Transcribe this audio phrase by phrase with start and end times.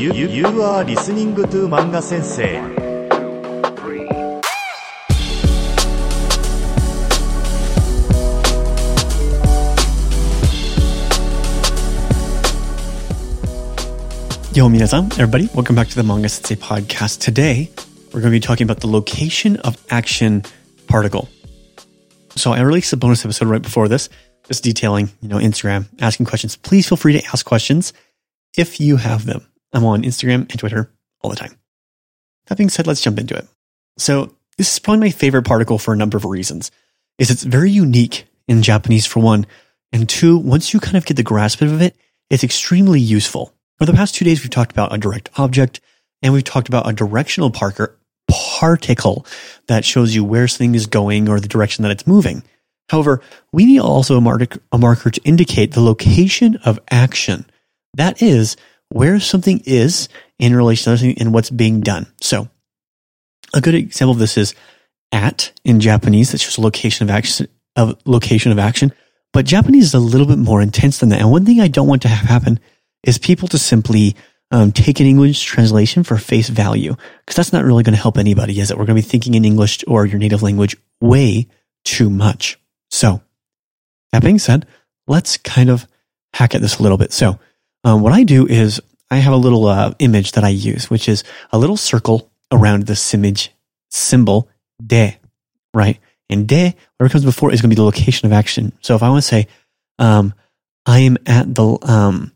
[0.00, 2.44] You, you, you are listening to 漫画先生。
[14.54, 15.50] Yo, minasan, everybody.
[15.54, 17.20] Welcome back to the Manga Sensei podcast.
[17.20, 17.70] Today,
[18.14, 20.42] we're going to be talking about the location of action
[20.86, 21.28] particle.
[22.34, 24.08] So I released a bonus episode right before this,
[24.48, 26.56] just detailing, you know, Instagram, asking questions.
[26.56, 27.92] Please feel free to ask questions
[28.56, 29.46] if you have them.
[29.73, 31.57] I'm on Instagram and Twitter all the time.
[32.47, 33.47] That being said, let's jump into it.
[33.97, 36.71] So this is probably my favorite particle for a number of reasons.
[37.17, 39.45] Is it's very unique in Japanese for one,
[39.91, 41.95] and two, once you kind of get the grasp of it,
[42.29, 43.53] it's extremely useful.
[43.77, 45.81] For the past two days, we've talked about a direct object
[46.21, 47.97] and we've talked about a directional parker,
[48.29, 49.25] particle
[49.67, 52.43] that shows you where something is going or the direction that it's moving.
[52.89, 57.45] However, we need also a, a marker to indicate the location of action.
[57.95, 58.55] That is
[58.91, 62.07] where something is in relation to something and what's being done.
[62.21, 62.49] So
[63.53, 64.53] a good example of this is
[65.11, 66.31] at in Japanese.
[66.31, 68.93] That's just location of action, of location of action.
[69.33, 71.21] But Japanese is a little bit more intense than that.
[71.21, 72.59] And one thing I don't want to have happen
[73.03, 74.15] is people to simply
[74.51, 78.17] um, take an English translation for face value because that's not really going to help
[78.17, 78.77] anybody, is it?
[78.77, 81.47] We're going to be thinking in English or your native language way
[81.85, 82.59] too much.
[82.89, 83.21] So,
[84.11, 84.67] that being said,
[85.07, 85.87] let's kind of
[86.33, 87.13] hack at this a little bit.
[87.13, 87.39] So,
[87.83, 91.09] um, what I do is I have a little uh, image that I use, which
[91.09, 93.51] is a little circle around this image
[93.89, 94.49] symbol
[94.85, 95.17] de,
[95.73, 95.99] right?
[96.29, 98.71] And de, whatever comes before, is going to be the location of action.
[98.81, 99.47] So if I want to say,
[99.99, 100.33] um,
[100.85, 102.31] I am at the um,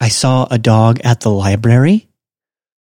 [0.00, 2.08] I saw a dog at the library.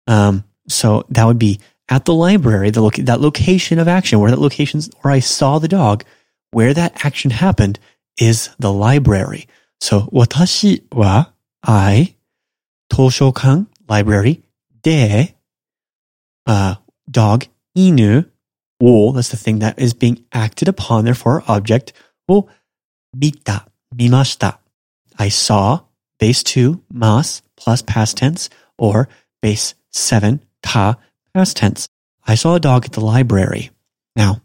[0.08, 4.40] Um, so that would be at the library, the that location of action, where that
[4.40, 6.04] locations where I saw the dog,
[6.52, 7.80] where that action happened
[8.18, 9.48] is the library.
[9.82, 12.17] So 私は I
[12.89, 14.43] 図書館 library
[14.83, 15.37] で
[16.47, 16.79] uh,
[17.11, 18.31] dog 犬
[18.81, 21.95] wool that's the thing that is being acted upon therefore object
[22.29, 22.49] を
[23.17, 24.61] 見た見ました
[25.17, 25.83] I saw
[26.19, 29.09] base 2 mas plus past tense or
[29.41, 30.97] base 7 ta
[31.35, 31.89] past tense.
[32.27, 33.71] I saw a dog at the library.
[34.17, 34.41] Now,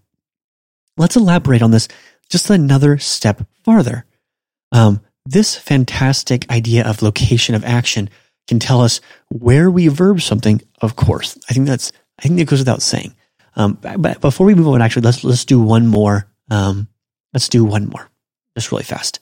[0.98, 1.88] let's elaborate on this
[2.30, 4.06] just another step farther.
[4.72, 8.11] Um, this fantastic idea of location of action
[8.47, 11.39] can tell us where we verb something, of course.
[11.49, 13.15] I think that's, I think it goes without saying.
[13.57, 16.27] Um, but before we move on, actually, let's, let's do one more.
[16.51, 16.89] Um,
[17.33, 18.11] let's do one more,
[18.57, 19.21] just really fast.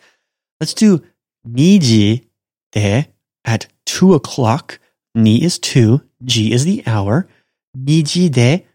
[0.61, 1.03] Let's do
[1.49, 2.25] niji
[2.73, 3.07] there
[3.45, 4.79] at two o'clock.
[5.15, 7.29] Ni is two, ji is the hour.
[7.77, 8.67] Niji de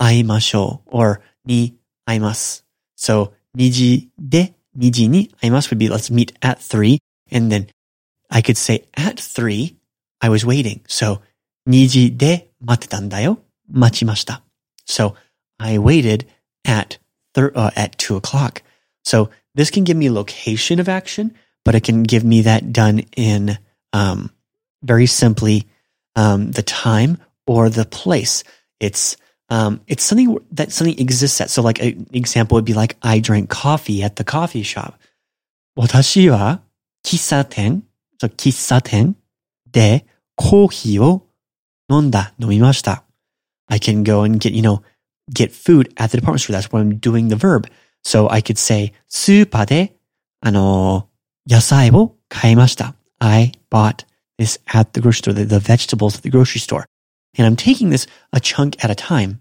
[0.00, 1.74] aimashou or ni
[2.08, 2.62] aimasu.
[2.96, 6.98] So niji de niji ni aimasu would be let's meet at three.
[7.30, 7.66] And then
[8.30, 9.76] I could say at three,
[10.20, 10.80] I was waiting.
[10.88, 11.20] So
[11.68, 13.38] niji de matetan da yo,
[13.72, 14.40] machimashita.
[14.86, 15.16] So
[15.60, 16.26] I waited
[16.64, 16.98] at
[17.34, 18.62] thir- uh, at two o'clock.
[19.04, 21.34] So this can give me location of action,
[21.64, 23.58] but it can give me that done in
[23.92, 24.30] um,
[24.82, 25.66] very simply
[26.16, 28.44] um, the time or the place.
[28.80, 29.16] It's
[29.49, 31.49] um, it's something that something exists at.
[31.49, 34.95] So, like an example would be like I drank coffee at the coffee shop.
[35.75, 36.61] 私は
[37.03, 37.83] 喫茶店、
[38.21, 39.15] so 喫茶店
[39.71, 40.05] で
[40.35, 41.27] コーヒーを
[41.89, 43.03] 飲んだ、飲みました。
[43.67, 44.81] I can go and get, you know,
[45.31, 46.55] get food at the department store.
[46.55, 47.67] That's when I'm doing the verb.
[48.03, 49.95] So I could say, スーパーで、
[50.41, 51.09] あの、
[51.47, 52.95] 野菜を買いました。
[53.19, 54.05] I bought
[54.37, 56.85] this at the grocery store, the, the vegetables at the grocery store.
[57.36, 59.40] And I'm taking this a chunk at a time.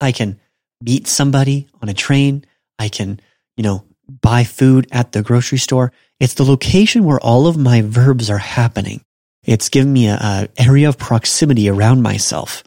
[0.00, 0.40] I can
[0.82, 2.44] meet somebody on a train.
[2.78, 3.20] I can,
[3.56, 5.92] you know, buy food at the grocery store.
[6.20, 9.02] It's the location where all of my verbs are happening.
[9.44, 12.64] It's given me a, a area of proximity around myself.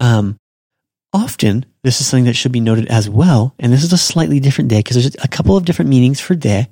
[0.00, 0.38] Um,
[1.12, 3.54] often this is something that should be noted as well.
[3.58, 6.34] And this is a slightly different de because there's a couple of different meanings for
[6.34, 6.68] de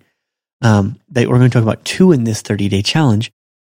[0.63, 3.31] um, that we're going to talk about two in this 30 day challenge.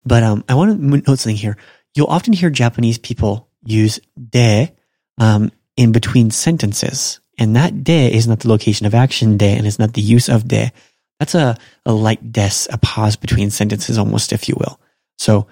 [0.04, 1.58] But um, I want to note something here.
[1.96, 4.00] You'll often hear Japanese people use
[4.30, 4.72] de
[5.18, 7.20] um, in between sentences.
[7.38, 10.30] And that de is not the location of action de and is not the use
[10.30, 10.72] of de.
[11.20, 14.80] That's a, a light des, a pause between sentences almost, if you will.
[15.18, 15.48] So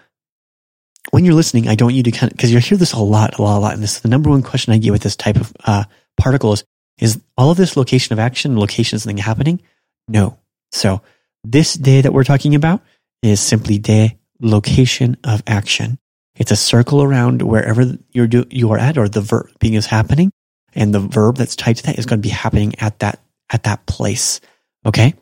[1.11, 2.99] when you're listening, I don't want you to kind of, because you'll hear this a
[2.99, 3.73] lot, a lot, a lot.
[3.73, 5.83] And this is the number one question I get with this type of uh,
[6.17, 6.63] particle is,
[6.99, 9.61] is all of this location of action, location of something happening?
[10.07, 10.37] No.
[10.71, 11.01] So
[11.43, 12.81] this de that we're talking about
[13.21, 15.99] is simply de location of action.
[16.39, 19.85] It's a circle around wherever you're do, you are at or the verb being is
[19.85, 20.31] happening.
[20.73, 23.19] And the verb that's tied to that is going to be happening at that,
[23.51, 24.39] at that place.
[24.85, 25.13] Okay.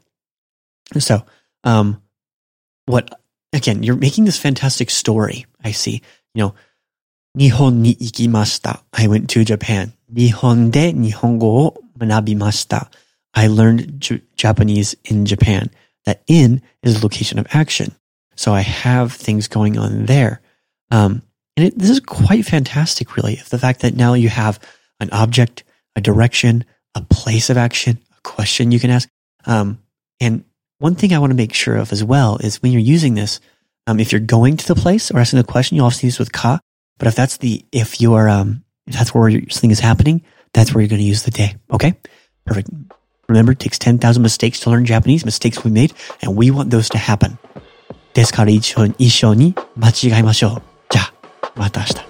[1.00, 1.26] So,
[1.64, 2.02] um,
[2.86, 3.20] what,
[3.52, 5.46] again, you're making this fantastic story.
[5.64, 6.02] I see,
[6.36, 6.56] you know,
[7.38, 8.82] Nihon ni ikimashita.
[8.94, 9.94] I went to Japan.
[10.14, 12.92] Nihon de Nihongo o manabimashita.
[13.34, 15.72] I learned J- Japanese in Japan.
[16.06, 17.96] That in is location of action.
[18.36, 20.42] So I have things going on there.
[20.92, 21.22] Um,
[21.56, 24.60] and it, this is quite fantastic, really, the fact that now you have
[25.00, 25.64] an object,
[25.96, 29.10] a direction, a place of action, a question you can ask.
[29.46, 29.80] Um,
[30.20, 30.44] and
[30.80, 33.40] one thing I want to make sure of as well is when you're using this,
[33.88, 36.32] um, if you're going to the place or asking the question, you obviously use with
[36.32, 36.60] ka.
[37.00, 40.24] But if that's the if you're um, if that's where your thing is happening,
[40.54, 41.56] that's where you're going to use the de.
[41.72, 41.94] Okay,
[42.46, 42.70] perfect.
[43.30, 45.26] Remember, it takes ten thousand mistakes to learn Japanese.
[45.26, 47.38] Mistakes we made, and we want those to happen.
[48.14, 50.77] ですから一緒に間違いましょう。
[51.58, 52.07] また明日。